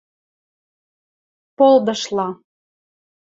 [1.57, 2.27] –Полдышла...